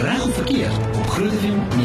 [0.00, 1.80] Reg of verkeerd op Groot FM 90.5.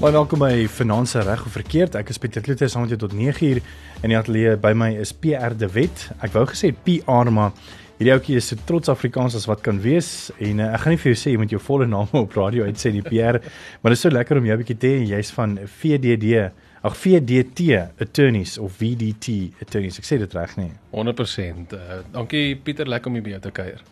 [0.00, 1.94] Baie welkom by Finanse reg of verkeerd.
[1.96, 3.62] Ek is Pieter Kloete saam met jou tot 9uur
[4.02, 6.10] in die ateljee by my is PR De Wet.
[6.20, 7.56] Ek wou gesê PR maar
[7.96, 11.00] hierdie ouetjie is so trots Afrikaans as wat kan wees en uh, ek gaan nie
[11.00, 13.40] vir jou sê jy moet jou volle naam op radio uitsê nie PR,
[13.80, 16.52] maar dit is so lekker om jou 'n bietjie te hê jy's van VDD
[16.82, 20.00] Ag VDT attorneys of VDT attorneys.
[20.02, 20.72] Ek sê dit reg nie.
[20.90, 21.76] 100%.
[21.78, 23.84] Uh, dankie Pieter, lekker om hier by jou te kuier.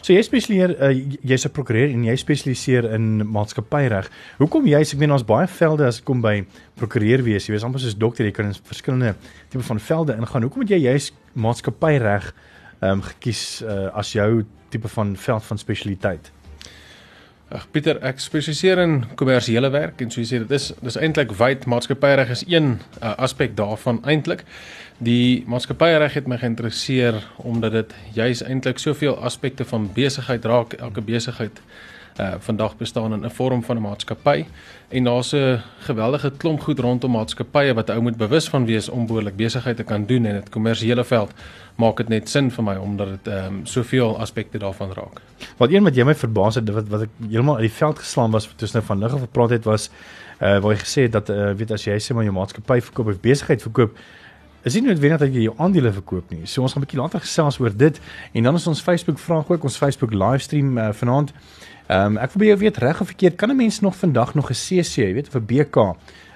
[0.00, 0.92] So jy spesialiseer uh,
[1.26, 4.08] jy's 'n prokureur en jy spesialiseer in maatskappyreg.
[4.38, 4.80] Hoekom jy?
[4.80, 6.46] Ek meen ons baie velde as dit kom by
[6.78, 7.48] prokureur wees.
[7.48, 9.14] Jy weet amper soos dokter, jy kan in verskillende
[9.50, 10.46] tipe van velde ingaan.
[10.46, 12.32] Hoekom het jy juist maatskappyreg
[12.78, 16.30] ehm um, gekies uh, as jou tipe van veld van spesialiteit?
[17.48, 21.30] Ag Pieter, ek spesialiseer in kommersiële werk en soos jy sê, dit is dis eintlik
[21.38, 24.42] wyd maatskappyreg is een uh, aspek daarvan eintlik.
[25.00, 27.16] Die maatskappyreg het my geïnteresseer
[27.48, 31.62] omdat dit juis eintlik soveel aspekte van besigheid raak, elke besigheid
[32.20, 34.46] uh vandag bestaan in 'n vorm van 'n maatskappy
[34.88, 39.06] en daar's 'n geweldige klomp goed rondom maatskappye wat ou moet bewus van wees om
[39.06, 41.32] behoorlik besigheid te kan doen en dit kommersiële veld
[41.76, 45.20] maak dit net sin vir my omdat dit ehm um, soveel aspekte daarvan raak.
[45.56, 48.30] Wat een wat jy my verbaas het wat wat ek heeltemal uit die veld geslaan
[48.30, 49.90] was toe ons nou van lig af gepraat het was
[50.40, 53.06] uh waar jy gesê het dat uh weet as jy sê maar jou maatskappy verkoop
[53.06, 53.98] of besigheid verkoop
[54.62, 56.46] is nie noodwendig dat jy jou aandele verkoop nie.
[56.46, 58.00] So ons gaan 'n bietjie later gesels oor dit
[58.32, 61.32] en dan is ons Facebook vraag ook ons Facebook livestream uh, vanaand.
[61.86, 64.34] Ehm um, ek wil by jou weet reg of verkeerd kan 'n mens nog vandag
[64.34, 65.76] nog 'n CC, jy weet of 'n BK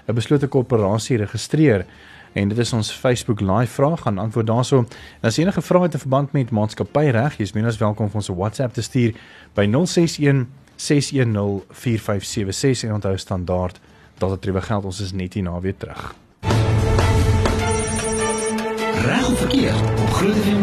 [0.09, 1.87] 'n beslote korporasie registreer?
[2.33, 4.79] En dit is ons Facebook live vraag gaan antwoord daarso.
[5.21, 8.35] En as enige vrae het in verband met maatskappyreg, jy's minstens welkom om ons 'n
[8.35, 9.15] WhatsApp te stuur
[9.55, 13.81] by 061 610 4576 en onthou standaard
[14.19, 16.22] dat dit terwyl geld ons is net hier na weer terug.
[19.03, 20.63] Reg of verkeerd op Groot FM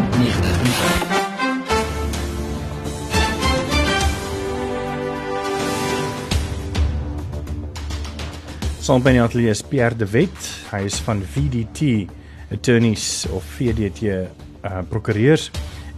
[8.80, 10.48] Saam by die ateljee is Pierre de Wet.
[10.70, 12.08] Hy is van VDT
[12.48, 14.22] Attorneys of VDT uh,
[14.88, 15.50] prokureurs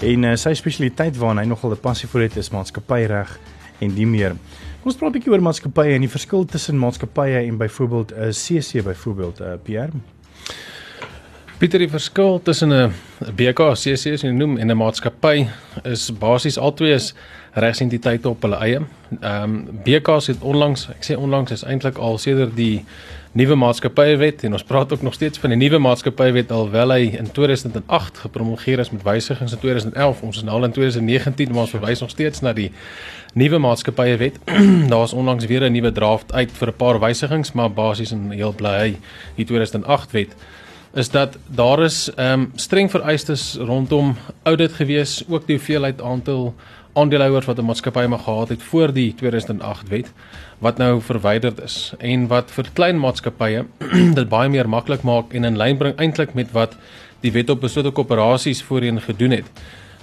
[0.03, 3.39] en uh, sy spesialiteit waarna hy nogal 'n passie vir het is maatskappyreg
[3.87, 4.35] en die meer.
[4.83, 8.35] Ons praat 'n bietjie oor maatskappye en die verskil tussen maatskappye en byvoorbeeld 'n uh,
[8.35, 9.95] CC byvoorbeeld uh, Pierre.
[11.63, 12.91] Pieter, die verskil tussen 'n
[13.39, 15.47] BK, CC as jy noem en 'n maatskappy
[15.85, 17.15] is basies albei is
[17.55, 18.81] regsentiteite op hulle eie.
[19.21, 22.85] Ehm um, BKs het onlangs, ek sê onlangs is eintlik al sedert die
[23.33, 27.31] nuwe maatskappywet en ons praat ook nog steeds van die nuwe maatskappywet alwel hy in
[27.31, 30.23] 2008 gepromulgeer is met wysigings in 2011.
[30.23, 32.73] Ons is nou al in 2019 maar ons verwys nog steeds na die
[33.35, 34.41] nuwe maatskappywet.
[34.93, 38.53] Daar's onlangs weer 'n nuwe draft uit vir 'n paar wysigings, maar basies en heel
[38.53, 38.99] bly hy
[39.37, 40.35] die 2008 wet
[40.95, 46.55] is dat daar is ehm um, streng vereistes rondom audit gewees, ook die hoeveelheid aantal
[46.93, 50.13] aandeelhouers wat 'n maatskappy mag gehad het voor die 2008 wet
[50.59, 53.65] wat nou verwyderd is en wat vir klein maatskappye
[54.21, 56.77] dit baie meer maklik maak en in lyn bring eintlik met wat
[57.21, 59.47] die wet op beslote korporasies voorheen gedoen het.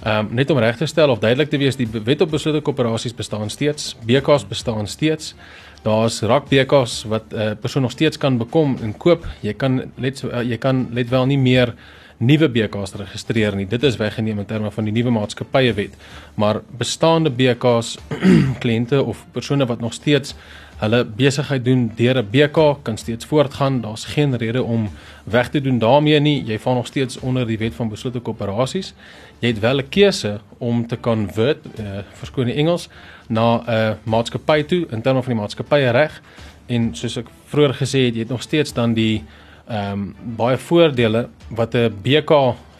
[0.02, 2.60] Ehm um, net om reg te stel of duidelik te wees, die wet op beslote
[2.60, 5.34] korporasies bestaan steeds, BKs bestaan steeds.
[5.82, 9.26] Daar's rak BKs wat 'n uh, persoon nog steeds kan bekom en koop.
[9.40, 11.74] Jy kan let uh, jy kan let wel nie meer
[12.20, 13.66] nuwe BKs registreer nie.
[13.68, 15.94] Dit is weggeneem in terme van die nuwe maatskappye wet.
[16.40, 17.96] Maar bestaande BKs
[18.62, 20.34] kliënte of persone wat nog steeds
[20.80, 23.80] hulle besigheid doen deur 'n BK kan steeds voortgaan.
[23.80, 24.88] Daar's geen rede om
[25.24, 26.44] weg te doen daarmee nie.
[26.44, 28.94] Jy val nog steeds onder die wet van beslote korporasies.
[29.38, 32.88] Jy het wel 'n keuse om te convert, uh, verskoon die Engels,
[33.28, 36.22] na 'n uh, maatskappy toe in terme van die maatskappye reg.
[36.66, 39.24] En soos ek vroeër gesê het, jy het nog steeds dan die
[39.70, 42.30] ehm um, baie voordele wat 'n BK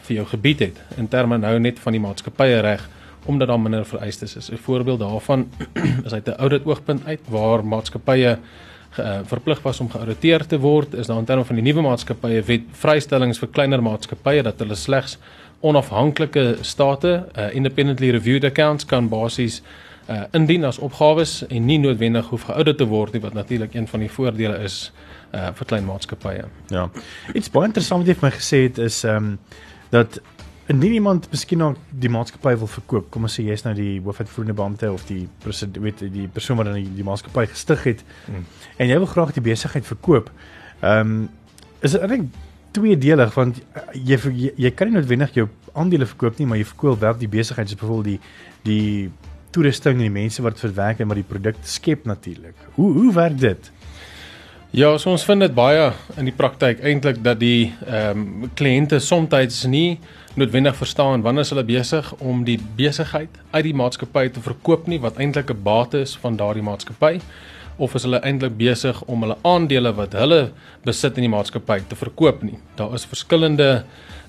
[0.06, 2.88] vir jou gebied het in terme nou net van die maatskappye reg
[3.24, 4.50] omdat daar minder vereistes is.
[4.50, 5.48] 'n Voorbeeld daarvan
[6.06, 8.38] is uit 'n audit oogpunt uit waar maatskappye
[8.98, 12.42] uh, verplig was om geauditeer te word, is daar in terme van die nuwe maatskappye
[12.42, 15.18] wet vrystellings vir kleiner maatskappye dat hulle slegs
[15.60, 19.62] onafhanklike state, uh, independently reviewed accounts kan basies
[20.08, 23.86] uh, indien as opgawes en nie noodwendig hoef geauditeer te word nie wat natuurlik een
[23.88, 24.90] van die voordele is
[25.32, 26.44] uh vir klein maatskappye.
[26.74, 26.88] Ja.
[27.34, 29.38] Iets baie interessant wat jy vir my gesê het is ehm um,
[29.90, 30.20] dat
[30.70, 34.54] indien iemand miskien nou die maatskappy wil verkoop, kom ons sê jy's nou die hoofuitvoerende
[34.54, 35.24] beampte of die
[35.82, 38.44] weet die persoon wat dan die, die maatskappy gestig het hmm.
[38.76, 40.30] en jy wil graag die besigheid verkoop.
[40.80, 41.28] Ehm um,
[41.80, 42.28] is dit eintlik
[42.76, 46.68] tweedelig want uh, jy, jy jy kan nie noodwendig jou aandele verkoop nie, maar jy
[46.68, 48.20] verkoop wel die besigheid, so byvoorbeeld die
[48.68, 49.10] die
[49.54, 52.58] toerusting en die mense wat verwerk en wat die produk skep natuurlik.
[52.76, 53.70] Hoe hoe werk dit?
[54.70, 59.00] Ja, so ons vind dit baie in die praktyk eintlik dat die ehm um, kliënte
[59.02, 59.98] soms nie
[60.38, 65.18] noodwendig verstaan wanneer hulle besig om die besigheid uit die maatskappy te verkoop nie wat
[65.18, 67.18] eintlik 'n bate is van daardie maatskappy
[67.80, 70.40] of is hulle eintlik besig om hulle aandele wat hulle
[70.84, 72.58] besit in die maatskappy te verkoop nie.
[72.76, 73.70] Daar is verskillende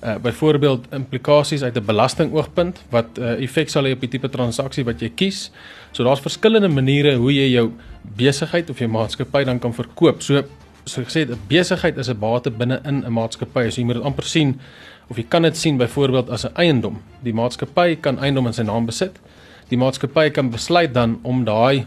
[0.02, 4.84] uh byvoorbeeld implikasies uit 'n belastingoogpunt wat uh, effek sal hê op die tipe transaksie
[4.84, 5.50] wat jy kies.
[5.92, 7.70] So daar's verskillende maniere hoe jy jou
[8.16, 10.22] besigheid of jou maatskappy dan kan verkoop.
[10.22, 10.42] So
[10.84, 13.70] so gesê 'n besigheid is 'n bate binne in 'n maatskappy.
[13.70, 14.60] So jy moet dit amper sien
[15.08, 17.02] of jy kan dit sien byvoorbeeld as 'n eiendom.
[17.22, 19.20] Die maatskappy kan eiendom in sy naam besit.
[19.68, 21.86] Die maatskappy kan besluit dan om daai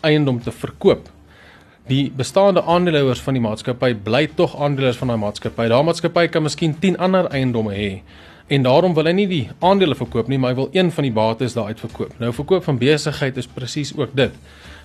[0.00, 1.08] eiendom te verkoop
[1.90, 5.68] die bestaande aandeelhouers van die maatskappy bly tog aandeelhouers van daai maatskappy.
[5.72, 7.92] Daai maatskappy kan miskien 10 ander eiendomme hê
[8.50, 11.12] en daarom wil hy nie die aandele verkoop nie, maar hy wil een van die
[11.14, 12.16] bates daai uitverkoop.
[12.18, 14.34] Nou verkoop van besigheid is presies ook dit.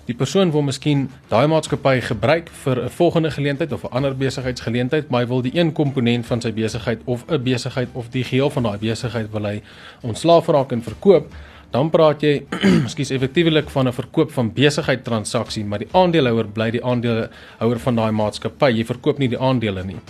[0.06, 5.10] Die persoon wil miskien daai maatskappy gebruik vir 'n volgende geleentheid of 'n ander besigheidsgeleentheid,
[5.10, 8.50] maar hy wil die een komponent van sy besigheid of 'n besigheid of die geheel
[8.50, 9.62] van daai besigheid wil hy
[10.02, 11.26] ontslaaf raak en verkoop
[11.70, 12.46] dan praat jy
[12.92, 17.96] skus effektiewelik van 'n verkoop van besigheid transaksie, maar die aandeelhouer bly die aandeelhouer van
[17.96, 18.70] daai maatskappy.
[18.70, 20.00] Jy verkoop nie die aandele nie.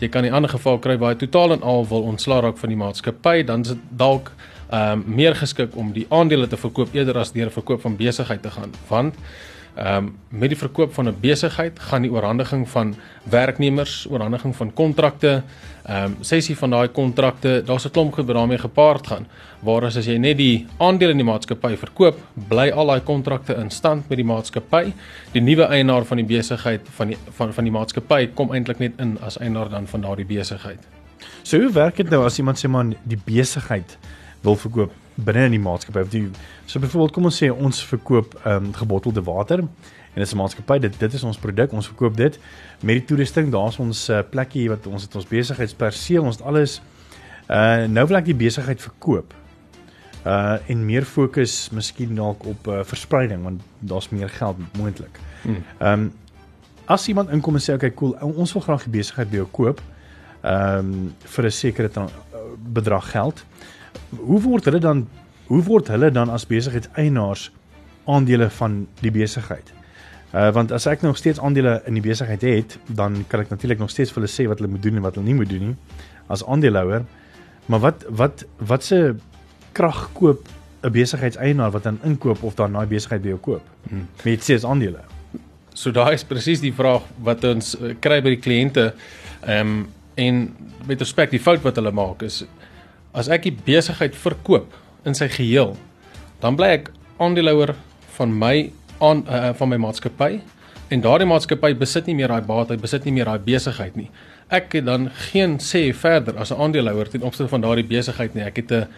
[0.00, 2.68] Jy kan in 'n ander geval kry jy totaal en al wil ontslaa raak van
[2.68, 4.32] die maatskappy, dan is dit dalk
[4.70, 7.96] ehm um, meer geskik om die aandele te verkoop eerder as deur 'n verkoop van
[7.96, 9.14] besigheid te gaan, want
[9.74, 14.72] Ehm um, met die verkoop van 'n besigheid gaan die oorhandiging van werknemers, oorhandiging van
[14.74, 15.42] kontrakte,
[15.82, 19.26] ehm um, sessie van daai kontrakte, daar's 'n klomp goed wat daarmee gepaard gaan.
[19.60, 23.70] Waaras as jy net die aandele in die maatskappy verkoop, bly al daai kontrakte in
[23.70, 24.92] stand met die maatskappy.
[25.32, 28.92] Die nuwe eienaar van die besigheid van die van van die maatskappy kom eintlik net
[28.98, 30.80] in as eienaar dan van daardie besigheid.
[31.42, 33.98] So hoe werk dit nou as iemand sê man die besigheid
[34.42, 35.01] wil verkoop?
[35.14, 36.00] Binne in die maatskappy.
[36.00, 36.30] Of die
[36.66, 39.68] so byvoorbeeld kom ons sê ons verkoop ehm um, gebottelde water en
[40.20, 42.38] dit is 'n maatskappy dit dit is ons produk ons verkoop dit
[42.80, 43.50] met die toerusting.
[43.50, 46.80] Daar's ons uh, plekkie wat ons het ons besigheidsperseel ons het alles.
[47.48, 49.34] Uh nou wil ek die besigheid verkoop.
[50.26, 55.18] Uh en meer fokus miskien dalk op uh, verspreiding want daar's meer geld moontlik.
[55.42, 55.64] Hmm.
[55.78, 56.12] Ehm um,
[56.84, 59.80] as iemand inkom en sê okay cool ons wil graag die besigheid by jou koop
[60.42, 61.90] ehm um, vir 'n sekere
[62.72, 63.44] bedrag geld
[64.16, 65.06] hoe word hulle dan
[65.46, 67.50] hoe word hulle dan as besigheidseienaars
[68.04, 69.72] aandele van die besigheid?
[70.32, 73.78] Uh want as ek nog steeds aandele in die besigheid het, dan kan ek natuurlik
[73.78, 75.72] nog steeds vir hulle sê wat hulle moet doen en wat hulle nie moet doen
[75.72, 75.76] nie
[76.32, 77.04] as aandeelhouer.
[77.66, 79.14] Maar wat wat wat se
[79.72, 80.48] krag koop
[80.82, 83.62] 'n besigheidseienaar wat dan inkoop of dan daai besigheid by jou koop?
[83.88, 84.08] Hmm.
[84.24, 85.04] Met sê as aandele.
[85.74, 88.92] So daai is presies die vraag wat ons uh, kry by die kliënte.
[89.46, 90.56] Ehm um, en
[90.86, 92.42] met respek die fout wat hulle maak is
[93.12, 94.72] as ek die besigheid verkoop
[95.04, 95.76] in sy geheel,
[96.40, 96.90] dan bly ek
[97.22, 97.74] aandeelhouer
[98.16, 98.72] van my
[99.02, 100.40] aan uh, van my maatskappy
[100.92, 104.08] en daardie maatskappy besit nie meer daai bate, hy besit nie meer daai besigheid nie.
[104.52, 108.44] Ek het dan geen sê verder as 'n aandeelhouer ten opsigte van daardie besigheid nie.
[108.44, 108.88] Ek het 'n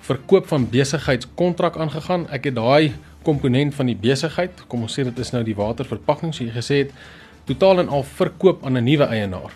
[0.00, 2.26] verkoop van besigheidskontrak aangegaan.
[2.30, 2.92] Ek het daai
[3.22, 6.74] komponent van die besigheid, kom ons sê dit is nou die waterverpakking, so jy gesê
[6.84, 6.90] het,
[7.46, 9.52] totaal en al verkoop aan 'n nuwe eienaar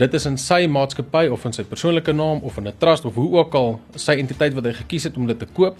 [0.00, 3.14] dit is in sy maatskappy of in sy persoonlike naam of in 'n trust of
[3.14, 5.76] hoe ook al sy entiteit wat hy gekies het om dit te koop,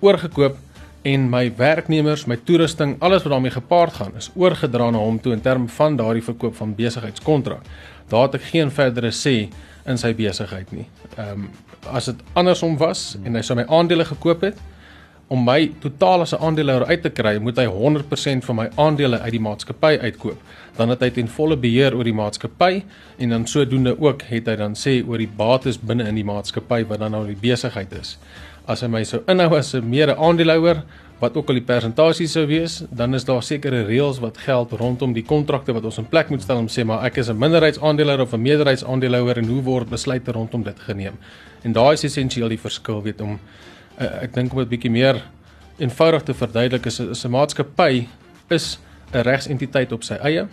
[0.00, 0.56] oorgekoop
[1.02, 5.32] en my werknemers, my toerusting, alles wat daarmee gepaard gaan, is oorgedra na hom toe
[5.32, 7.62] in terme van daardie verkoop van besigheidskontrak.
[8.08, 9.48] Daar het ek geen verdere sê
[9.86, 10.86] in sy besigheid nie.
[11.16, 11.50] Ehm um,
[11.92, 14.56] as dit andersom was en hy sou my aandele gekoop het,
[15.28, 19.18] om my totaal as 'n aandeelhouer uit te kry, moet hy 100% van my aandele
[19.18, 20.38] uit die maatskappy uitkoop.
[20.76, 22.82] Dan het hy ten volle beheer oor die maatskappy
[23.18, 26.84] en dan sodoende ook het hy dan sê oor die bates binne in die maatskappy
[26.88, 28.18] wat dan nou die besigheid is.
[28.66, 30.82] As hy my sou inhou as 'n meer aandeelhouer
[31.18, 35.12] wat ook al die persentasie sou wees, dan is daar sekere reëls wat geld rondom
[35.12, 38.20] die kontrakte wat ons in plek moet stel om sê maar ek is 'n minderheidsaandeelhouer
[38.20, 41.18] of 'n meerderheidsaandeelhouer en hoe word besluite rondom dit geneem.
[41.64, 43.38] En daai is essensieel die verskil weet om
[44.00, 45.20] uh, ek dink om dit bietjie meer
[45.78, 48.06] eenvoudig te verduidelik is 'n maatskappy
[48.50, 48.78] is
[49.12, 50.48] 'n regsentiteit op sy eie.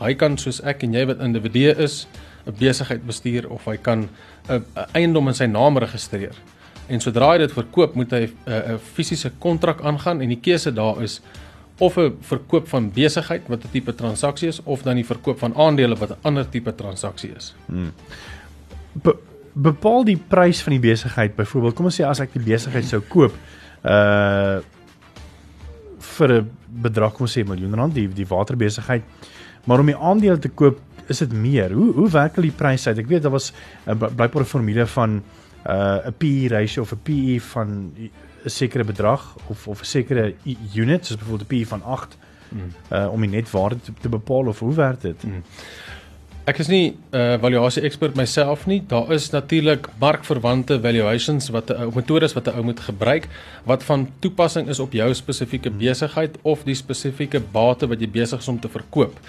[0.00, 2.06] Hy kan soos ek en jy wat individue is,
[2.46, 4.08] 'n besigheid bestuur of hy kan
[4.48, 6.34] 'n eiendom in sy naam registreer.
[6.88, 11.02] En sodra hy dit verkoop, moet hy 'n fisiese kontrak aangaan en die keuse daar
[11.02, 11.20] is
[11.78, 15.54] of 'n verkoop van besigheid wat 'n tipe transaksie is of dan die verkoop van
[15.54, 17.54] aandele wat 'n ander tipe transaksie is.
[17.66, 17.92] Hmm
[19.54, 21.36] bepaal die prys van die besigheid.
[21.36, 23.34] Byvoorbeeld, kom ons sê as ek die besigheid sou koop
[23.84, 24.60] uh
[26.00, 26.50] vir 'n
[26.82, 29.02] bedrag kom ons sê miljoen rand die die waterbesigheid.
[29.64, 31.72] Maar om die aandele te koop, is dit meer.
[31.72, 32.98] Hoe hoe werk al die pryse uit?
[32.98, 33.52] Ek weet daar was
[33.86, 35.22] 'n uh, blykbaar 'n formule van
[35.66, 38.10] uh 'n PE ratio of 'n PE van 'n
[38.44, 40.34] sekere bedrag of of 'n sekere
[40.74, 42.16] unit, soos byvoorbeeld 'n PE van 8
[42.48, 42.60] mm.
[42.92, 45.24] uh om die netwaarde te, te bepaal of hoe werk dit?
[45.24, 45.42] Mm.
[46.48, 48.80] Ek is nie 'n uh, valuasie ekspert myself nie.
[48.88, 53.28] Daar is natuurlik markverwante valuations wat 'n ou metodes wat 'n ou moet gebruik
[53.64, 58.38] wat van toepassing is op jou spesifieke besigheid of die spesifieke bate wat jy besig
[58.38, 59.20] is om te verkoop.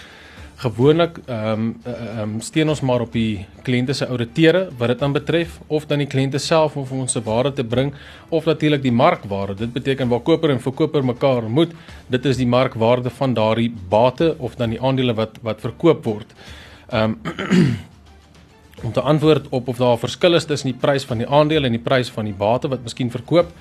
[0.55, 4.99] Gewoonlik ehm um, ehm um, steun ons maar op die kliënte se ouditeure wat dit
[4.99, 7.93] dan betref of dan die kliënte self om ons se ware te bring
[8.29, 9.55] of natuurlik die markwaarde.
[9.55, 11.71] Dit beteken waar koper en verkoper mekaar ontmoet,
[12.07, 16.33] dit is die markwaarde van daardie bate of dan die aandele wat wat verkoop word.
[16.91, 17.21] Ehm um,
[18.86, 21.65] om te antwoord op of daar 'n verskil is tussen die prys van die aandele
[21.65, 23.51] en die prys van die bate wat miskien verkoop.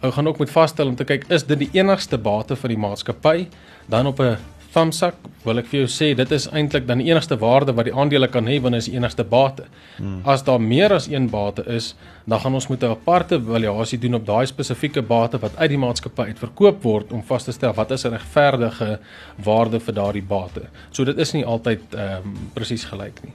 [0.00, 2.78] Ou gaan ook moet vasstel om te kyk is dit die enigste bate vir die
[2.78, 3.48] maatskappy
[3.86, 4.36] dan op 'n
[4.72, 7.88] thumbs up wil ek vir jou sê dit is eintlik dan die enigste waarde wat
[7.88, 9.64] die aandele kan hê wanneer is die enigste bate.
[9.96, 10.20] Hmm.
[10.28, 11.94] As daar meer as een bate is,
[12.28, 15.78] dan gaan ons moet 'n aparte valuasie doen op daai spesifieke bate wat uit die
[15.78, 18.98] maatskappy uitverkoop word om vas te stel wat is 'n regverdige
[19.44, 20.62] waarde vir daardie bate.
[20.90, 23.32] So dit is nie altyd ehm um, presies gelyk nie.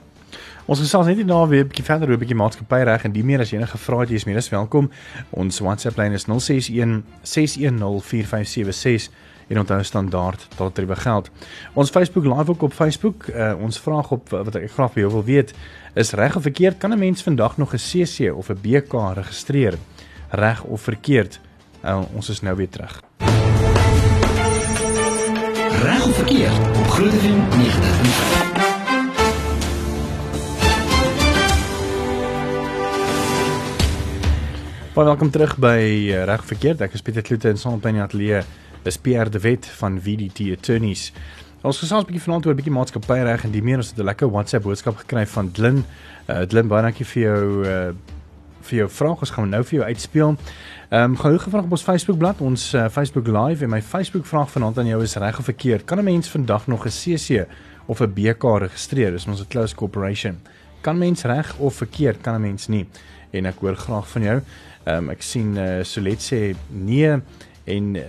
[0.65, 3.23] Ons gesels net nou weer 'n bietjie verder oor 'n bietjie maatskappy reg en die
[3.23, 4.91] meer as enige vrae het jy is meer as welkom.
[5.31, 9.11] Ons WhatsApp lyn is 061 610 4576
[9.47, 11.29] en onthou standaard tot dit begeld.
[11.73, 13.27] Ons Facebook live ook op Facebook.
[13.27, 15.53] Uh, ons vraag op wat ek graag by jou wil weet
[15.93, 19.77] is reg of verkeerd kan 'n mens vandag nog 'n CC of 'n BK registreer?
[20.29, 21.39] Reg of verkeerd?
[21.85, 23.01] Uh, ons is nou weer terug.
[25.83, 26.59] Reg of verkeerd?
[26.87, 28.63] Groetens 90.
[34.93, 35.79] Welkom terug by
[36.13, 36.81] uh, Reg Verkeerd.
[36.85, 38.45] Ek is Pieter Kloete in Sonpyn Atelier
[38.83, 41.11] is Pierre de Wet van VDT Attorneys.
[41.61, 44.03] Ons gesels 'n bietjie vanaand oor 'n bietjie maatskappyreg en die meer ons het 'n
[44.03, 45.85] lekker WhatsApp boodskap gekry van Glyn.
[46.27, 47.93] Uh Glyn, baie dankie vir jou uh
[48.63, 49.19] vir jou vraag.
[49.19, 50.35] Ons gaan nou vir jou uitspeel.
[50.89, 54.25] Ehm um, gou gevra op ons Facebook bladsy, ons uh, Facebook live en my Facebook
[54.25, 55.85] vraag vanaand aan jou is reg of verkeerd?
[55.85, 57.47] Kan 'n mens vandag nog 'n CC
[57.85, 59.11] of 'n BK registreer?
[59.11, 60.39] Dis ons 'n close corporation.
[60.81, 62.21] Kan mens reg of verkeerd?
[62.21, 62.87] Kan 'n mens nie?
[63.31, 64.41] En ek hoor graag van jou.
[64.83, 67.21] Ehm um, ek sien uh, Solet sê nee
[67.63, 68.01] en uh,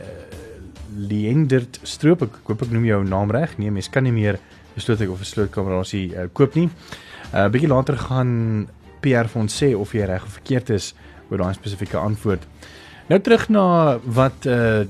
[0.95, 2.23] Leendert Stroop.
[2.23, 3.59] Ek hoop ek noem jou naam reg.
[3.59, 4.39] Nee, mens kan nie meer
[4.75, 6.69] besluit ek of 'n slootkamerasie uh, koop nie.
[6.69, 8.69] 'n uh, Bietjie later gaan
[9.01, 10.95] PR vir ons sê of jy reg of verkeerd is
[11.31, 12.43] oor daai spesifieke antwoord.
[13.09, 14.85] Nou terug na wat uh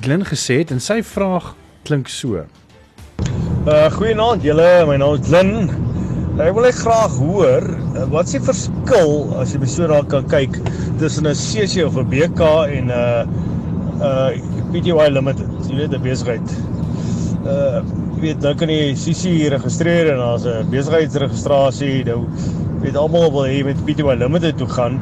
[0.00, 1.50] Glen gesê het en sy vraag
[1.84, 2.40] klink so.
[3.68, 5.68] Uh goeienaand julle, my naam is Glen.
[6.40, 7.66] Ek wil net graag hoor
[8.10, 10.56] wat is die verskil as jy besoek daar kan kyk
[10.98, 12.40] tussen 'n CC of 'n BK
[12.78, 13.26] en 'n uh,
[14.00, 16.54] uh PTY Limited, jy weet 'n besigheid.
[17.46, 17.82] Uh
[18.16, 22.04] jy weet nou kan jy CC registreer en daar's 'n besigheidsregistrasie.
[22.04, 22.26] Nou
[22.82, 25.00] weet almal wil hê met PTY Limited toe gaan.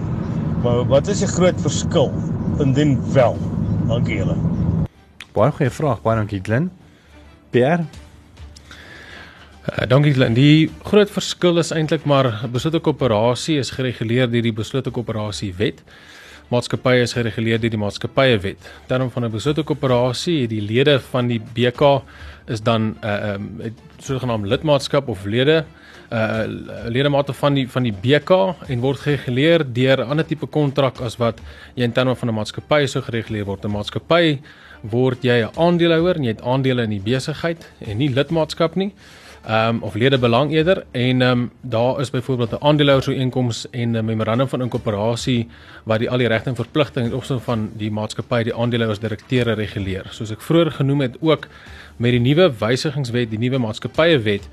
[0.62, 2.12] Maar wat is die groot verskil
[2.60, 3.36] indien wel?
[3.88, 4.36] Dankie julle.
[5.32, 6.70] Baie goeie vraag, baie dankie Glen.
[7.50, 7.84] Pierre
[9.62, 10.34] Uh, dankie Glen.
[10.34, 15.84] Die groot verskil is eintlik maar beslote koöperasie is gereguleer deur die beslote koöperasie wet
[16.52, 18.70] maatskappye is gereguleer deur die maatskappye wet.
[18.88, 22.02] Term van 'n beslote koöperasie het die lede van die BK
[22.46, 25.64] is dan 'n uh, um, sogenaamde lidmaatskap of lede
[26.12, 26.44] uh
[26.88, 28.30] ledemate van die van die BK
[28.68, 31.40] en word gereguleer deur 'n ander tipe kontrak as wat
[31.74, 33.64] jy in terme van 'n maatskappy sou gereguleer word.
[33.64, 34.40] 'n Maatskappy
[34.82, 38.92] word jy 'n aandeelhouer en jy het aandele in die besigheid en nie lidmaatskap nie
[39.42, 43.96] ehm um, of lede belang eerder en ehm um, daar is byvoorbeeld 'n aandeelhouersooreenkoms en
[43.96, 45.48] 'n memorandum van inkorporasie
[45.84, 50.06] wat die al die regte en verpligtinge in opsig van die maatskappy die aandeelhouersdirekteure reguleer.
[50.10, 51.48] Soos ek vroeër genoem het ook
[51.96, 54.48] met die nuwe wysigingswet, die nuwe maatskappye wet,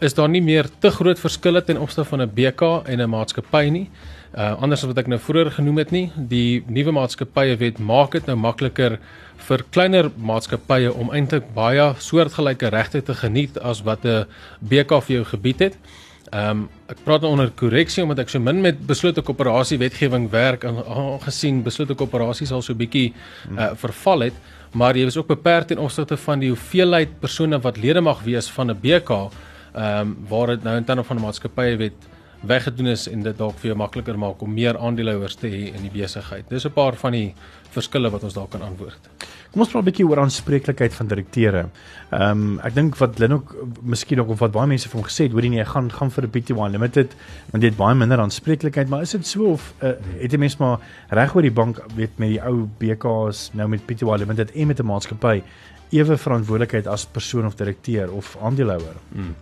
[0.00, 3.68] is daar nie meer te groot verskille ten opsigte van 'n BK en 'n maatskappy
[3.70, 3.90] nie.
[4.34, 8.16] Uh anders as wat ek nou vroeër genoem het nie, die nuwe maatskappye wet maak
[8.16, 8.96] dit nou makliker
[9.46, 14.26] vir kleiner maatskappye om eintlik baie soortgelyke regte te geniet as wat 'n
[14.58, 15.78] BK vir jou gebied het.
[16.32, 20.30] Ehm um, ek praat nou onder korreksie omdat ek so min met beslote koöperasie wetgewing
[20.30, 23.12] werk aangesien beslote koöperasies al so bietjie
[23.56, 24.34] uh, verval het,
[24.72, 28.50] maar jy is ook beperk ten opsigte van die hoeveelheid persone wat lede mag wees
[28.50, 32.13] van 'n BK ehm um, waar dit nou in terme van 'n maatskappye wet
[32.46, 35.82] weggedoen is en dit dalk vir jou makliker maak om meer aandeelhouers te hê in
[35.82, 36.48] die besigheid.
[36.48, 37.34] Dis 'n paar van die
[37.70, 39.08] verskille wat ons daar kan antwoord.
[39.52, 41.68] Kom ons praat 'n bietjie oor aanspreeklikheid van direkteure.
[42.10, 45.08] Ehm um, ek dink wat Lin ook miskien ook of wat baie mense vir hom
[45.08, 47.14] gesê het, hoorie nee, hy gaan gaan vir 'n PTY limited
[47.50, 50.56] want dit het baie minder aanspreeklikheid, maar is dit so of uh, het jy mens
[50.56, 50.78] maar
[51.10, 54.80] reg oor die bank weet met die ou BKs nou met PTY limited en met
[54.80, 55.42] 'n maatskappy
[55.90, 58.96] ewe verantwoordelikheid as persoon of direkteur of aandeelhouer?
[59.12, 59.34] Hmm.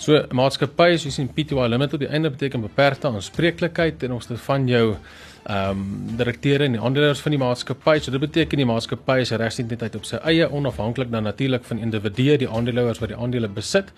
[0.00, 4.64] So maatskappye soos in PTY Limited die einde beteken beperkte aanspreeklikheid en ons het van
[4.68, 4.86] jou
[5.40, 5.82] ehm um,
[6.16, 7.98] direkteure en die aandeelhouers van die maatskappy.
[8.00, 12.38] So dit beteken die maatskappy is regsentiteit op sy eie onafhanklik dan natuurlik van individue
[12.40, 13.92] die aandeelhouers wat die aandele besit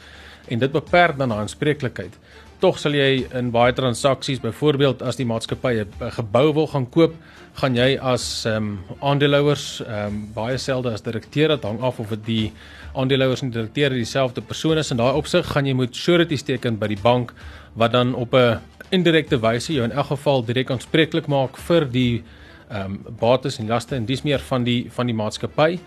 [0.49, 2.19] en dit beperk dan aanspreeklikheid.
[2.63, 7.15] Tog sal jy in baie transaksies, byvoorbeeld as die maatskappy 'n gebou wil gaan koop,
[7.59, 11.99] gaan jy as ehm um, aandeelhouers ehm um, baie selde as direkteur dit hang af
[11.99, 12.53] of dit die
[12.95, 16.87] aandeelhouers en direkteure dieselfde persoon is in daai opsig gaan jy moet surety teken by
[16.87, 17.35] die bank
[17.75, 22.23] wat dan op 'n indirekte wyse jou in elk geval direk aanspreeklik maak vir die
[22.71, 25.79] ehm um, bates en laste en dis meer van die van die maatskappy.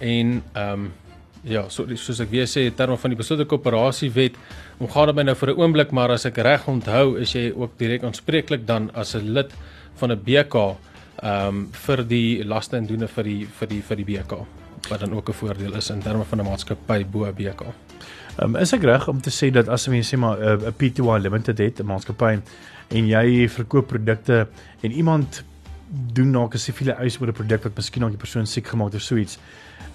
[0.00, 0.92] En ehm um,
[1.44, 4.36] ja, so soos ek weer sê in terme van die beslote koöperasie wet,
[4.78, 7.78] omgaan dit my nou vir 'n oomblik, maar as ek reg onthou, is jy ook
[7.78, 9.52] direk aanspreeklik dan as 'n lid
[9.96, 10.76] van 'n BK
[11.22, 14.46] ehm um, vir die laste en doene vir die vir die vir die BK
[14.90, 17.62] wat dan ook 'n voordeel is in terme van 'n maatskappy bo BK.
[18.42, 21.22] Um, is ek reg om te sê dat as jy sê maar 'n uh, P2
[21.22, 22.40] limited het 'n maatskappy
[22.88, 24.48] en jy verkoop produkte
[24.82, 25.44] en iemand
[26.12, 28.92] doen na 'n siviele eis oor 'n produk wat miskien aan die persoon siek gemaak
[28.92, 29.38] het of so iets,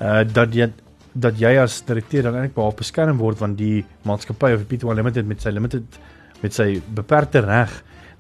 [0.01, 0.72] uh dat jy
[1.13, 5.25] dat jy as direkteur dan eintlik behalwe beskerm word van die maatskappy of P2 limited
[5.25, 5.99] met sy limited
[6.41, 7.71] met sy beperkte reg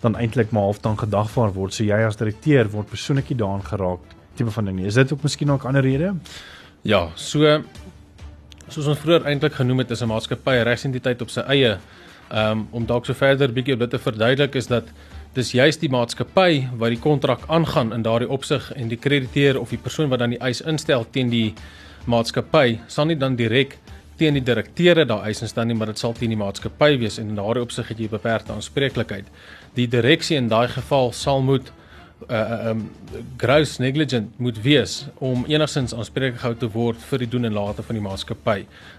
[0.01, 1.73] dan eintlik maar half dan gedagvaar word.
[1.73, 3.99] So jy as direkteur word persoonlik daaraan geraak
[4.35, 4.87] tipe van ding nie.
[4.87, 6.15] Is dit ook miskien ook 'n ander rede?
[6.81, 7.63] Ja, so
[8.67, 11.77] soos ons vroeër eintlik genoem het is 'n maatskappy 'n regsentiteit op sy eie.
[12.31, 14.83] Um om dalk so verder bietjie op dit te verduidelik is dat
[15.33, 19.69] dis juist die maatskappy wat die kontrak aangaan in daardie opsig en die krediteur of
[19.69, 21.53] die persoon wat dan die eis instel teen die
[22.09, 23.77] maatskappy sal nie dan direk
[24.19, 27.31] teen die direkteure daai eis instel nie, maar dit sal teen die maatskappy wees en
[27.31, 29.29] in daardie opsig het jy beperkte aanspreeklikheid.
[29.77, 31.71] Die direksie in daai geval sal moet
[32.27, 32.81] uh um
[33.39, 37.85] gross negligent moet wees om enigstens aanspreeklik gehou te word vir die doen en late
[37.87, 38.57] van die maatskappy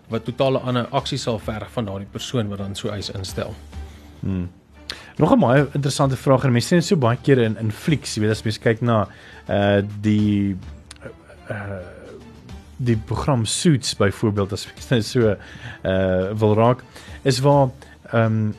[0.09, 3.52] wat totale ander aksie sal verg van daardie persoon wat dan so eis instel.
[4.21, 4.49] Hmm.
[5.19, 8.23] Nog 'n baie interessante vraag en mense sien so baie keer in in flieks, jy
[8.23, 9.09] weet as mens kyk na
[9.49, 10.57] uh die
[11.50, 12.00] uh
[12.81, 16.85] die program Suits byvoorbeeld as ek net so uh wil raak
[17.29, 17.71] is waar
[18.13, 18.53] ehm um,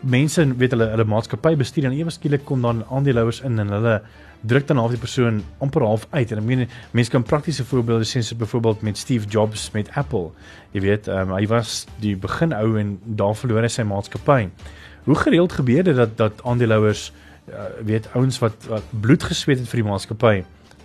[0.00, 4.00] mense weet hulle hulle maatskappy bestuur en ewe skielik kom dan aandeelhouers in en hulle
[4.46, 6.30] druk dan half die persoon amper half uit.
[6.30, 10.30] En ek meen mense kan praktiese voorbeelde sien soos byvoorbeeld met Steve Jobs met Apple.
[10.76, 14.46] Jy weet um, hy was die begin ou en daar verloor hy sy maatskappy.
[15.08, 17.08] Hoe gereeld gebeur dit dat dat aandeelhouers
[17.48, 20.36] uh, weet ouens wat, wat bloed gesweet het vir die maatskappy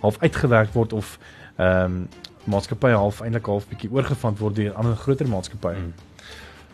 [0.04, 1.18] half uitgewerk word of
[1.56, 2.06] ehm um,
[2.50, 5.94] maatskappy half eintlik half bietjie oorgevand word deur ander groter maatskappye hmm.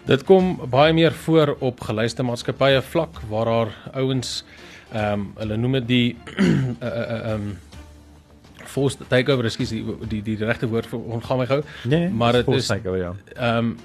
[0.08, 4.44] Dit kom baie meer voor op gelyste maatskappye vlak waar daar ouens
[4.90, 6.06] ehm um, hulle noem dit die
[6.36, 7.50] ehm uh, uh, um,
[8.70, 11.60] forced takeover, ekskuus die die die, die regte woord vir ongaan my gou.
[11.90, 13.14] Nee, maar dit is takeover ja.
[13.36, 13.78] Ehm um,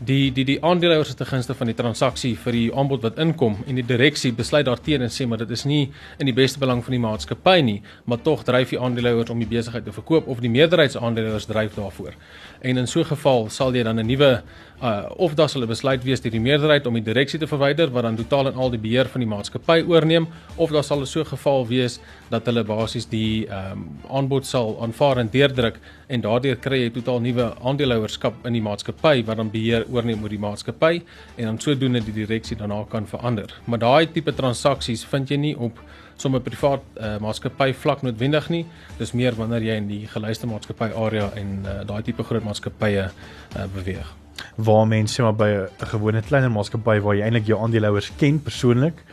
[0.00, 3.58] die die die aandeelhouers het te gunste van die transaksie vir die aanbod wat inkom
[3.68, 5.82] en die direksie besluit daarteenoor en sê maar dit is nie
[6.18, 7.76] in die beste belang van die maatskappy nie,
[8.08, 12.16] maar tog dryf die aandeelhouers om die besigheid te verkoop of die meerderheidsaandeelhouers dryf daarvoor.
[12.62, 14.42] En in so 'n geval sal jy dan 'n nuwe
[14.82, 17.90] uh, of dan sal 'n besluit wees deur die meerderheid om die direksie te verwyder
[17.90, 21.06] wat dan totaal en al die beheer van die maatskappy oorneem of dan sal 'n
[21.06, 25.78] so 'n geval wees dat hulle basies die ehm um, aanbod sal aanvaar en deurdruk
[26.08, 30.32] en daardeur kry jy totaal nuwe aandeelhouerskap in die maatskappy wat dan beheer oorneem oor
[30.32, 31.02] die maatskappy
[31.36, 33.52] en dan sodoende die direksie daarna kan verander.
[33.64, 35.80] Maar daai tipe transaksies vind jy nie op
[36.20, 38.64] sommer privaat uh, maatskappy vlak noodwendig nie.
[38.98, 43.10] Dis meer wanneer jy in die gelyste maatskappy area en uh, daai tipe groot maatskappye
[43.10, 44.16] uh, beweeg
[44.56, 49.04] waar mense maar by 'n gewone kleiner maatskappy waar jy eintlik jou aandeelhouers ken persoonlik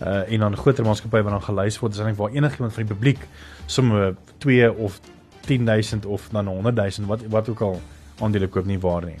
[0.00, 2.94] uh dan 'n groter maatskappy wat dan gelys word is eintlik waar enigiemand van die
[2.94, 3.28] publiek
[3.66, 5.00] sommer 2 of
[5.46, 7.80] 10000 of dan 100000 wat wat ook al
[8.20, 9.18] aandele koop nie waar nie.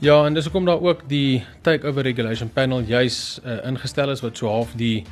[0.00, 4.36] Ja, en dis hoekom daar ook die takeover regulation panel juis uh, ingestel is wat
[4.36, 5.04] so half die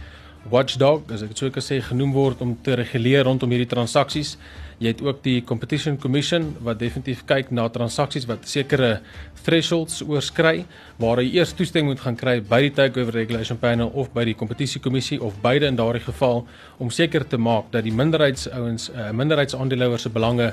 [0.49, 4.37] watchdog, as ek dit sou kan sê, genoem word om te reguleer rondom hierdie transaksies.
[4.81, 9.03] Jy het ook die Competition Commission wat definitief kyk na transaksies wat sekere
[9.45, 10.65] thresholds oorskry
[11.01, 14.37] waar jy eers toestemming moet gaan kry by die Takeover Regulation Panel of by die
[14.41, 16.47] Kompetisiekommissie of beide in daardie geval
[16.81, 20.49] om seker te maak dat die minderheidsouens, uh, minderheidsaandeelhouers se belange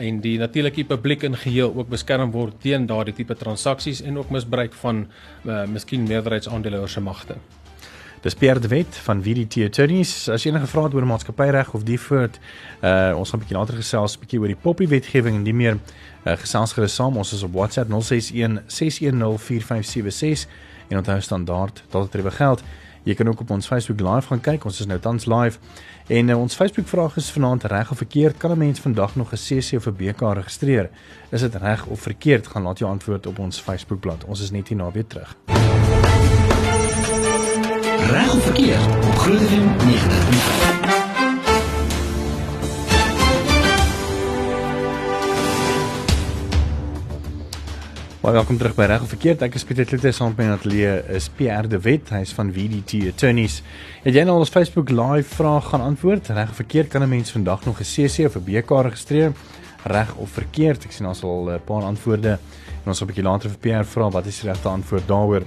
[0.00, 4.32] en die natuurlike publiek in geheel ook beskerm word teen daardie tipe transaksies en ook
[4.32, 5.04] misbruik van
[5.44, 7.40] uh, miskien meerderheidsaandeelhouers se magte.
[8.26, 10.28] Dis Pierre de Wet van VDT Attorneys.
[10.28, 12.40] As enige vrae het oor maatskappyreg of die voort,
[12.82, 15.54] uh ons gaan 'n bietjie later gesels 'n bietjie oor die Poppy wetgewing en nie
[15.54, 15.78] meer
[16.24, 17.16] uh, gesels gerus saam.
[17.16, 20.48] Ons is op WhatsApp 061 610 4576
[20.88, 22.62] en onthou standaard dat dit reg geld.
[23.04, 24.64] Jy kan ook op ons Facebook live gaan kyk.
[24.64, 25.58] Ons is nou tans live.
[26.06, 28.36] En uh, ons Facebook vraag is vanaand reg of verkeerd?
[28.36, 30.90] Kan 'n mens vandag nog 'n CC of 'n BK registreer?
[31.30, 32.46] Is dit reg of verkeerd?
[32.46, 34.26] Gaan laat jou antwoord op ons Facebook bladsy.
[34.26, 35.36] Ons is net hier na weer terug.
[38.06, 39.86] Reg of verkeer op Groot FM 90.5.
[48.20, 49.42] Baie welkom terug by Reg of Verkeerd.
[49.42, 52.12] Ek is Pieter Kloete saam met my ateljee is Pierre de Wet.
[52.14, 53.58] Hy's van VDT Attorneys.
[54.04, 56.30] Het jy nou al ons Facebook live vraag gaan antwoord?
[56.30, 59.32] Reg of verkeerd kan 'n mens vandag nog 'n CC of 'n BK registreer?
[59.82, 60.84] Reg of verkeerd?
[60.84, 63.84] Ek sien ons al 'n paar antwoorde en ons sal 'n bietjie later vir Pierre
[63.84, 65.42] vra wat is die regte antwoord daaroor.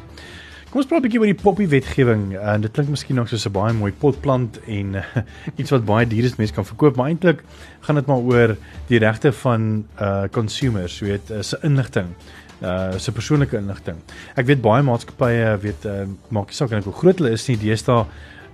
[0.70, 2.36] Kom ons praat 'n bietjie oor die poppy wetgewing.
[2.38, 5.02] En uh, dit klink miskien nog soos 'n baie mooi potplant en
[5.60, 7.42] iets wat baie duur is mense kan verkoop, maar eintlik
[7.82, 8.54] gaan dit maar oor
[8.88, 12.14] die regte van uh consumers, weet, uh, se inligting
[12.62, 13.98] uh se persoonlike inligting.
[14.38, 18.06] Ek weet baie maatskappye weet uh, maak nie saak hoe groot hulle is nie, deesdae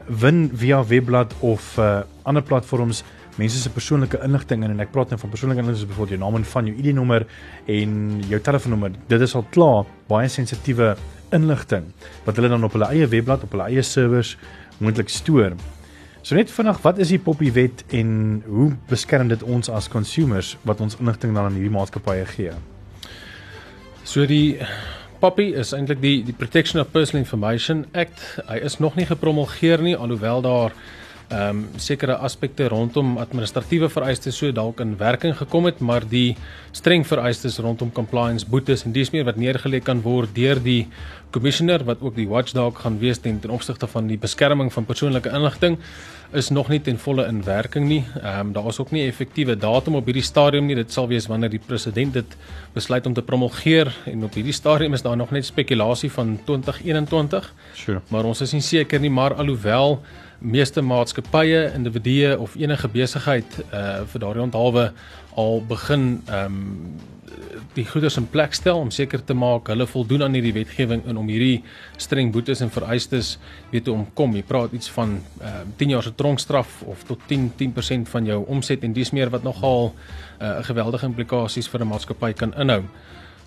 [0.07, 3.03] win via webblad of uh ander platforms
[3.39, 6.21] mense se persoonlike inligting in en ek praat nou van persoonlike inligting soos byvoorbeeld jou
[6.23, 7.27] naam en van jou ID-nommer
[7.77, 7.95] en
[8.31, 8.97] jou telefoonnommer.
[9.11, 10.93] Dit is al klaar baie sensitiewe
[11.35, 11.89] inligting
[12.25, 14.35] wat hulle dan op hulle eie webblad op hulle eie servers
[14.79, 15.57] moontlik stoor.
[16.25, 20.55] So net vinnig, wat is die Poppy wet en hoe beskerm dit ons as consumers
[20.65, 22.55] wat ons inligting dan aan hierdie maatskappye gee?
[24.05, 24.57] So die
[25.21, 28.19] POPI is eintlik die die Protection of Personal Information Act.
[28.45, 30.75] Hy is nog nie gepromulgeer nie alhoewel daar
[31.29, 36.35] ehm um, sekere aspekte rondom administratiewe vereistes so dalk in werking gekom het, maar die
[36.71, 40.87] streng vereistes rondom compliance boetes en dis meer wat neergelê kan word deur die
[41.31, 45.29] commissioner wat ook die watchdog gaan wees ten, ten opsigte van die beskerming van persoonlike
[45.29, 45.77] inligting
[46.31, 48.03] is nog nie ten volle in werking nie.
[48.21, 50.75] Ehm um, daar is ook nie 'n effektiewe datum op hierdie stadium nie.
[50.75, 52.35] Dit sal wees wanneer die president dit
[52.73, 57.53] besluit om te promulgeer en op hierdie stadium is daar nog net spekulasie van 2021.
[57.73, 58.01] Sure.
[58.07, 60.01] Maar ons is nie seker nie, maar alhoewel
[60.39, 64.91] meeste maatskappye, individue of enige besigheid uh vir daardie onthaalwe
[65.35, 66.95] al begin ehm um,
[67.75, 71.21] die goederes in plek stel om seker te maak hulle voldoen aan hierdie wetgewing en
[71.23, 71.63] om hierdie
[72.01, 73.35] streng boetes en vereistes
[73.71, 74.35] weet te omkom.
[74.35, 78.25] Jy praat iets van ehm uh, 10 jaar se tronkstraf of tot 10 10% van
[78.25, 79.93] jou omset en dis meer wat nogal
[80.39, 82.83] 'n uh, geweldige implikasies vir 'n maatskappy kan inhou.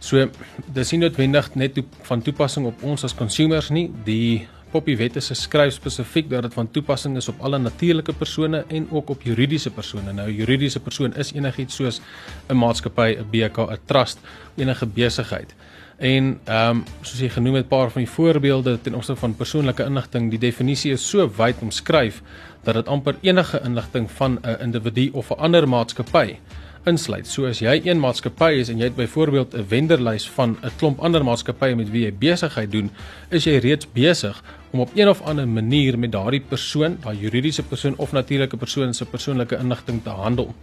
[0.01, 0.29] So
[0.73, 3.91] dis nie noodwendig net toe, van toepassing op ons as consumers nie.
[4.05, 8.65] Die Poppy Wet is geskryf spesifiek dat dit van toepassing is op alle natuurlike persone
[8.69, 10.13] en ook op juridiese persone.
[10.13, 12.01] Nou 'n juridiese persoon is enigiets soos
[12.49, 14.19] 'n maatskappy, 'n BK, 'n trust,
[14.57, 15.55] enige besigheid.
[15.97, 19.37] En ehm um, soos jy genoem het 'n paar van die voorbeelde ten opsigte van
[19.37, 22.23] persoonlike inligting, die definisie is so wyd omskryf
[22.63, 26.37] dat dit amper enige inligting van 'n individu of 'n ander maatskappy
[26.89, 27.27] insluit.
[27.27, 30.99] So as jy een maatskappy is en jy het byvoorbeeld 'n wenderlys van 'n klomp
[30.99, 32.91] ander maatskappye met wie jy besigheid doen,
[33.31, 37.63] is jy reeds besig om op een of ander manier met daardie persoon, daai juridiese
[37.63, 40.55] persoon of natuurlike persoon se persoonlike inligting te handel.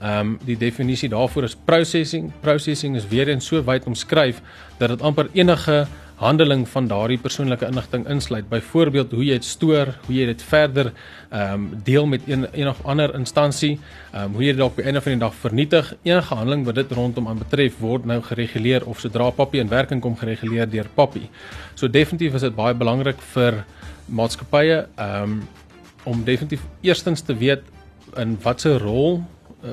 [0.00, 2.32] Ehm um, die definisie daarvoor is processing.
[2.40, 4.40] Processing is weer eens so wyd omskryf
[4.78, 5.86] dat dit amper enige
[6.22, 8.48] handeling van daardie persoonlike inligting insluit.
[8.48, 10.92] Byvoorbeeld hoe jy dit stoor, hoe jy dit verder
[11.32, 13.72] ehm um, deel met een een of ander instansie,
[14.12, 15.94] ehm um, hoe jy dit op die einde van die dag vernietig.
[16.02, 20.00] Enige handeling wat dit rondom aan betref word nou gereguleer of sodra Papi in werking
[20.00, 21.28] kom gereguleer deur Papi.
[21.74, 23.64] So definitief is dit baie belangrik vir
[24.06, 25.42] maatskappye ehm um,
[26.04, 27.62] om definitief eerstens te weet
[28.18, 29.22] in watter rol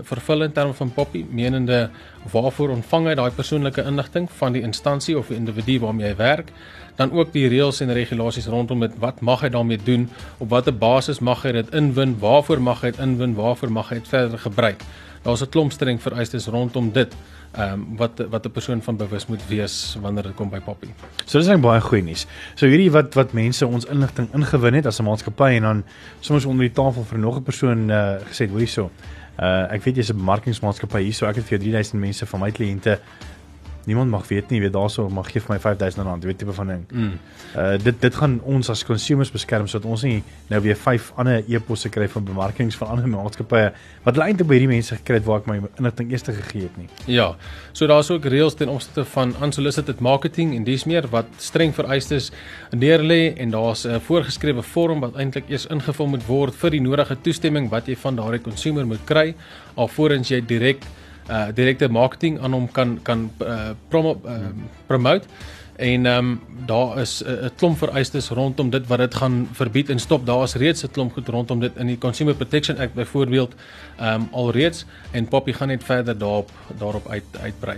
[0.04, 1.90] vervul in terme van Poppy, menende
[2.32, 6.52] waarvoor ontvang hy daai persoonlike inligting van die instansie of die individu waarmee hy werk,
[6.96, 10.76] dan ook die reëls en regulasies rondom dit, wat mag hy daarmee doen, op watter
[10.76, 14.40] basis mag hy dit inwin, waarvoor mag hy dit inwin, waarvoor mag hy dit verder
[14.40, 14.84] gebruik.
[15.24, 17.16] Daar's 'n klomp streng vereistes rondom dit.
[17.52, 20.88] Ehm um, wat wat 'n persoon van bewus moet wees wanneer dit kom by Poppy.
[21.26, 22.28] So dis net baie goeie nuus.
[22.56, 25.84] So hierdie wat wat mense ons inligting ingewin het as 'n maatskappy en dan
[26.20, 28.92] soms onder die tafel vir nog 'n persoon uh, gesê, "Hoerie so,
[29.40, 32.40] Uh ek weet jy's 'n bemarkingsmaatskappy hier, so ek het vir jou 3000 mense van
[32.42, 33.00] my kliënte
[33.86, 36.68] niemand mag weet nie, weet daarso mag gee vir my 5000 rand, weet tipe van
[36.68, 36.86] ding.
[36.92, 37.14] Mm.
[37.56, 41.44] Uh dit dit gaan ons as consumers beskerm sodat ons nie nou weer vyf ander
[41.48, 43.72] e-posse kry van bemarkings van ander maatskappye
[44.04, 46.78] wat hulle eintlik by hierdie mense gekry het waar ek my inligting eers gegee het
[46.78, 46.88] nie.
[47.08, 47.36] Ja.
[47.74, 52.32] So daar's ook reëls ten opsigte van unsolicited marketing en dis meer wat streng vereistes
[52.72, 57.18] neerlê en daar's 'n voorgeskrewe vorm wat eintlik eers ingevul moet word vir die nodige
[57.22, 59.36] toestemming wat jy van daardie consumer moet kry
[59.76, 60.84] alvorens jy direk
[61.30, 64.52] uh direkte marketing aan hom kan kan uh, promo, uh
[64.88, 65.28] promote
[65.80, 69.90] en ehm um, daar is 'n uh, klomp vereistes rondom dit wat dit gaan verbied
[69.90, 70.26] en stop.
[70.26, 73.56] Daar is reeds 'n klomp goed rondom dit in die Consumer Protection Act byvoorbeeld
[73.98, 77.78] ehm um, alreeds en Poppy gaan net verder daarop daarop uit uitbrei.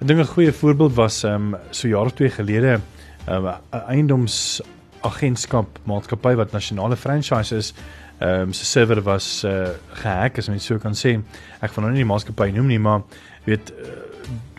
[0.00, 2.80] Ek dink 'n goeie voorbeeld was ehm um, so jaar of twee gelede
[3.26, 7.74] ehm, 'n um, eiendomsagentskap maatskappy wat nasionale franchise is
[8.22, 11.16] ehm um, se server was uh, gehack as mens so kan sê.
[11.60, 13.02] Ek van nou nie die maatskappy noem nie, maar
[13.48, 13.96] weet uh,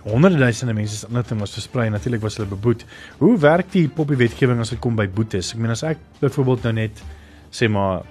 [0.04, 2.84] honderde duisende mense se inligting was versprei en natuurlik was hulle beboet.
[3.21, 5.54] Hoe werk die poppy wetgewing as dit kom by boetes?
[5.54, 7.04] Ek meen as ek byvoorbeeld nou net
[7.54, 8.04] sê maar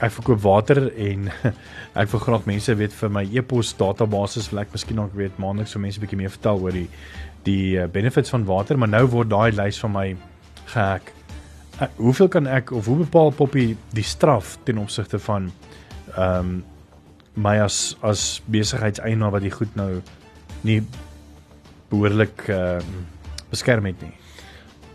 [0.00, 1.28] ek verkoop water en
[2.00, 5.76] ek wil graag mense weet vir my e-pos database wil ek miskien ook weet maandeliks
[5.76, 6.88] so mense bietjie meer vertel oor die
[7.46, 10.08] die uh, benefits van water, maar nou word daai lys van my
[10.72, 11.12] gehack.
[11.76, 15.50] Ek, hoeveel kan ek of hoe bepaal Poppy die straf ten opsigte van
[16.16, 16.56] ehm um,
[17.36, 19.98] my as as besigheidseienaar wat die goed nou
[20.64, 20.78] nie
[21.90, 23.02] behoorlik ehm um,
[23.50, 24.14] beskerm het nie.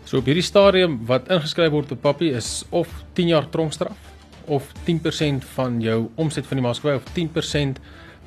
[0.04, 4.10] So op hierdie stadium wat ingeskryf word op papie is of 10 jaar tronkstraf
[4.50, 7.78] of 10% van jou omset van die maatskappy of 10%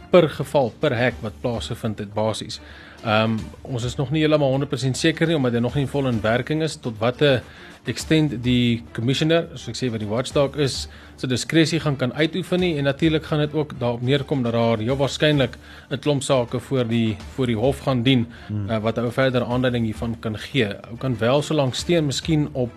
[0.10, 2.62] per geval per hek wat plaasgevind het basies.
[3.04, 3.40] Ehm um,
[3.76, 6.64] ons is nog nie heeltemal 100% seker nie omdat dit nog nie vol in werking
[6.64, 7.44] is tot watter
[7.92, 10.86] extent die commissioner, soos ek sê wat die watchdog is,
[11.20, 14.82] sy diskresie gaan kan uitoefen nie en natuurlik gaan dit ook daarop neerkom dat daar
[14.84, 15.58] heel waarskynlik
[15.90, 18.70] 'n klomp sake voor die voor die hof gaan dien hmm.
[18.70, 20.68] uh, wat ou verder aanduiding hiervan kan gee.
[20.90, 22.72] Ou kan wel so lank steen miskien op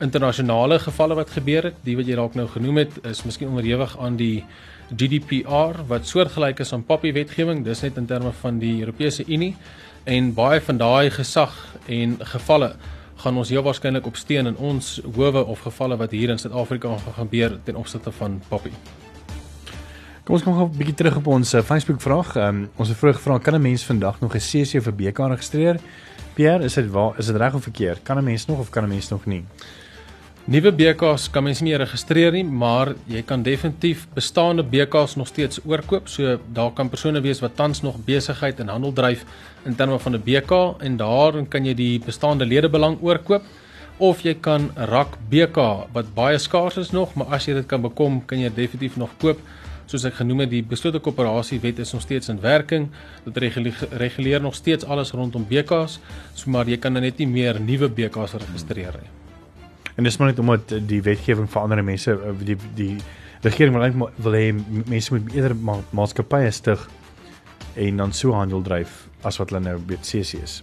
[0.00, 3.98] internasionale gevalle wat gebeur het, die wat jy dalk nou genoem het, is miskien onderhewig
[3.98, 4.44] aan die
[4.96, 9.54] GDPR wat soortgelyk is aan papie wetgewing, dis net in terme van die Europese Unie
[10.04, 11.54] en baie van daai gesag
[11.88, 12.74] en gevalle
[13.24, 16.90] gaan ons heel waarskynlik op steen in ons howe of gevalle wat hier in Suid-Afrika
[17.06, 18.72] gaan gebeur ten opsigte van Poppy.
[20.24, 22.36] Kom ons kom gou 'n bietjie terug op ons uh, Facebook vraag.
[22.36, 25.80] Um, ons het vroeër gevra kan 'n mens vandag nog 'n CC vir BK registreer?
[26.34, 28.02] Pierre, is dit waar is dit reg of verkeerd?
[28.02, 29.44] Kan 'n mens nog of kan 'n mens nog nie?
[30.44, 35.62] Nuwe BK's kan mens nie registreer nie, maar jy kan definitief bestaande BK's nog steeds
[35.64, 36.10] oorkoop.
[36.12, 39.22] So daar kan persone wees wat tans nog besigheid en handel dryf
[39.64, 43.42] in terme van 'n BK en daarin kan jy die bestaande ledebelang oorkoop
[43.98, 47.80] of jy kan rak BK wat baie skaars is nog, maar as jy dit kan
[47.80, 49.38] bekom, kan jy definitief nog koop.
[49.86, 52.88] Soos ek genoem het, die beslote koöperasie wet is nog steeds in werking.
[53.24, 53.36] Dit
[53.90, 56.00] reguleer, nog steeds alles rondom BK's,
[56.34, 59.23] so maar jy kan net nie meer nuwe BK's registreer nie.
[59.94, 62.96] En dis maar net omdat die wetgewing vir ander mense eh, die die
[63.44, 64.52] regering wil eintlik wil hê
[64.88, 66.88] mense moet eerder ma maatskappye stig
[67.74, 70.62] en dan so handel dryf as wat hulle nou weet CC is.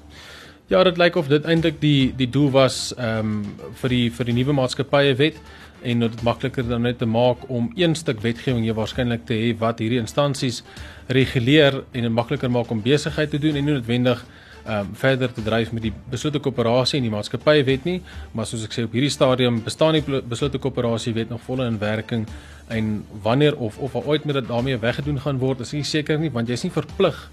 [0.72, 4.32] Ja, dit lyk of dit eintlik die die doel was ehm um, vir die vir
[4.32, 5.41] die nuwe maatskappye wet
[5.82, 9.50] en dit makliker dan net te maak om een stuk wetgewing jy waarskynlik te hê
[9.60, 10.62] wat hierdie instansies
[11.10, 14.22] reguleer en dit makliker maak om besigheid te doen en nie noodwendig
[14.67, 18.00] um, verder te dryf met die beslote koöperasie en die maatskappye wet nie,
[18.32, 21.80] maar soos ek sê op hierdie stadium bestaan die beslote koöperasie wet nog volle in
[21.82, 22.28] werking
[22.71, 26.19] en wanneer of of al ooit met dit daarmee weggedoen gaan word, is nie seker
[26.19, 27.30] nie want jy's nie verplig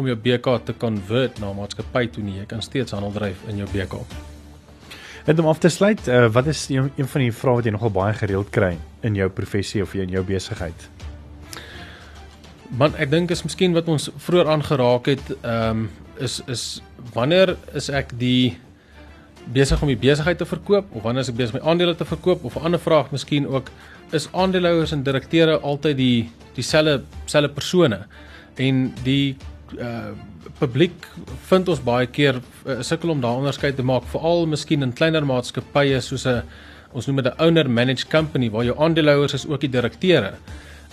[0.00, 2.38] om jou BK te convert na maatskappy toe nie.
[2.40, 4.00] Jy kan steeds handel dryf in jou BK.
[5.28, 7.74] En om af te sluit, uh, wat is een, een van die vrae wat jy
[7.74, 8.72] nogal baie gereeld kry
[9.06, 10.88] in jou professie of in jou besigheid?
[12.70, 15.88] Man, ek dink is miskien wat ons vroeër aangeraak het, ehm um,
[16.20, 16.64] is is
[17.14, 18.56] wanneer is ek die
[19.52, 22.04] besig om die besigheid te verkoop of wanneer is ek besig om my aandele te
[22.08, 23.70] verkoop of 'n ander vraag miskien ook
[24.12, 28.06] is aandeelhouers en direkteure altyd die dieselfde selfe persone?
[28.56, 29.36] En die
[29.78, 30.12] uh
[30.58, 31.06] publiek
[31.48, 35.24] vind ons baie keer uh, sukkel om daai onderskeid te maak veral miskien in kleiner
[35.24, 36.42] maatskappye soos 'n
[36.92, 40.34] ons noem dit 'n owner managed company waar jou aandeelhouers is ook die direkteure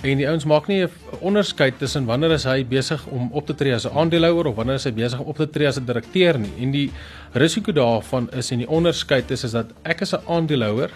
[0.05, 3.55] En die ouens maak nie 'n onderskeid tussen wanneer is hy besig om op te
[3.55, 5.85] tree as 'n aandeelhouer of wanneer is hy besig om op te tree as 'n
[5.85, 6.53] direkteur nie.
[6.59, 6.91] En die
[7.33, 10.91] risiko daarvan is en die onderskeid is is dat ek as 'n aandeelhouer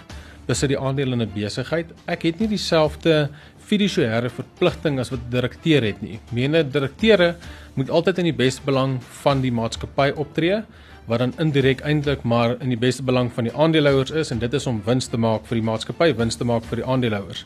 [0.45, 1.87] besit die aandele in 'n besigheid.
[2.07, 6.19] Ek het nie dieselfde fiduciêre verpligting as wat direkteur het nie.
[6.31, 7.35] Mene direkteure
[7.73, 10.63] moet altyd in die beste belang van die maatskappy optree
[11.07, 14.53] wat dan indirek eintlik maar in die beste belang van die aandeelhouers is en dit
[14.53, 17.45] is om wins te maak vir die maatskappy, wins te maak vir die aandeelhouers.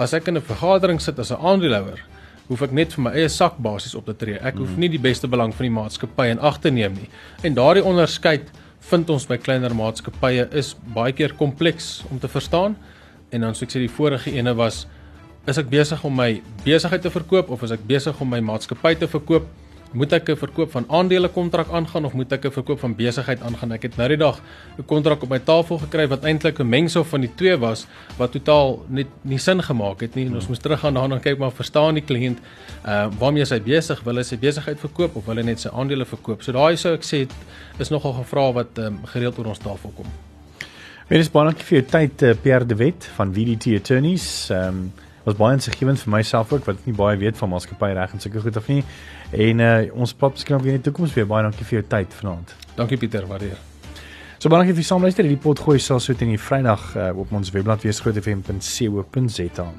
[0.00, 2.00] As ek in 'n vergadering sit as 'n aandeelhouer,
[2.48, 4.38] hoef ek net vir my eie sak basies op te tree.
[4.40, 4.80] Ek hoef hmm.
[4.80, 7.08] nie die beste belang van die maatskappy in ag te neem nie.
[7.44, 8.48] En daardie onderskeid
[8.80, 12.76] vind ons by kleiner maatskappye is baie keer kompleks om te verstaan.
[13.30, 14.86] En dan soos ek sê die vorige ene was
[15.46, 18.94] is ek besig om my besigheid te verkoop of is ek besig om my maatskappy
[18.94, 19.46] te verkoop?
[19.92, 23.40] Moet ek 'n verkoop van aandele kontrak aangaan of moet ek 'n verkoop van besigheid
[23.40, 23.72] aangaan?
[23.72, 24.40] Ek het nou die dag
[24.78, 28.32] 'n kontrak op my tafel gekry wat eintlik 'n mengsel van die twee was wat
[28.32, 30.26] totaal net nie sin gemaak het nie.
[30.26, 32.38] En ons moes teruggaan daarna en kyk maar verstaan die kliënt
[32.86, 36.04] uh waarmee hy besig wil hy sy besigheid verkoop of wil hy net sy aandele
[36.04, 36.42] verkoop?
[36.42, 37.26] So daai sou ek sê
[37.78, 40.06] is nogal vraag wat um, gereeld oor ons tafel kom.
[41.08, 44.50] Wees baie dankie vir jou tyd uh, Pierre de Wet van VDT Attorneys.
[44.50, 44.92] Ehm um,
[45.24, 48.40] was baie insiggewend vir myself ook wat nie baie weet van maatskappy reg en sulke
[48.40, 48.82] goed of nie.
[49.30, 51.28] En uh, ons pap skryf weer in die toekoms weer.
[51.30, 52.54] Baie dankie vir jou tyd vanaand.
[52.76, 53.58] Dankie Pieter, waardeer.
[54.38, 55.28] So baie dankie vir die saamluister.
[55.28, 59.72] Hierdie pot gooi sal so teen die Vrydag uh, op ons webblad wees grootefm.co.za.